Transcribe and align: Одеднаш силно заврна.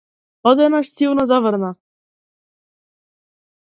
Одеднаш 0.49 0.87
силно 0.97 1.23
заврна. 1.31 1.71